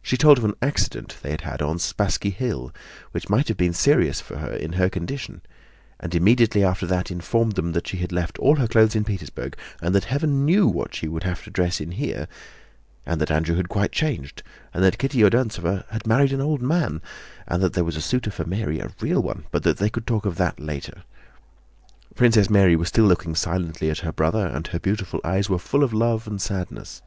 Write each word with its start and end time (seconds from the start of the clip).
She 0.00 0.16
told 0.16 0.38
of 0.38 0.44
an 0.44 0.54
accident 0.62 1.16
they 1.22 1.32
had 1.32 1.40
had 1.40 1.60
on 1.60 1.74
the 1.74 1.80
Spásski 1.80 2.32
Hill 2.32 2.72
which 3.10 3.28
might 3.28 3.48
have 3.48 3.56
been 3.56 3.72
serious 3.72 4.20
for 4.20 4.36
her 4.36 4.52
in 4.52 4.74
her 4.74 4.88
condition, 4.88 5.40
and 5.98 6.14
immediately 6.14 6.62
after 6.62 6.86
that 6.86 7.10
informed 7.10 7.54
them 7.56 7.72
that 7.72 7.88
she 7.88 7.96
had 7.96 8.12
left 8.12 8.38
all 8.38 8.54
her 8.54 8.68
clothes 8.68 8.94
in 8.94 9.02
Petersburg 9.02 9.56
and 9.82 9.92
that 9.92 10.04
heaven 10.04 10.44
knew 10.44 10.68
what 10.68 10.94
she 10.94 11.08
would 11.08 11.24
have 11.24 11.42
to 11.42 11.50
dress 11.50 11.80
in 11.80 11.90
here; 11.90 12.28
and 13.04 13.20
that 13.20 13.32
Andrew 13.32 13.56
had 13.56 13.68
quite 13.68 13.90
changed, 13.90 14.44
and 14.72 14.84
that 14.84 14.98
Kitty 14.98 15.18
Odýntsova 15.24 15.84
had 15.90 16.06
married 16.06 16.32
an 16.32 16.40
old 16.40 16.62
man, 16.62 17.02
and 17.48 17.60
that 17.60 17.72
there 17.72 17.82
was 17.82 17.96
a 17.96 18.00
suitor 18.00 18.30
for 18.30 18.44
Mary, 18.44 18.78
a 18.78 18.92
real 19.00 19.20
one, 19.20 19.46
but 19.50 19.64
that 19.64 19.78
they 19.78 19.90
would 19.92 20.06
talk 20.06 20.24
of 20.24 20.36
that 20.36 20.60
later. 20.60 21.02
Princess 22.14 22.48
Mary 22.48 22.76
was 22.76 22.86
still 22.86 23.06
looking 23.06 23.34
silently 23.34 23.90
at 23.90 23.98
her 24.06 24.12
brother 24.12 24.46
and 24.46 24.68
her 24.68 24.78
beautiful 24.78 25.20
eyes 25.24 25.50
were 25.50 25.58
full 25.58 25.82
of 25.82 25.92
love 25.92 26.28
and 26.28 26.40
sadness. 26.40 27.02